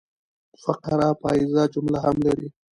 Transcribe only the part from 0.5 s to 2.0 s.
فقره پاییزه جمله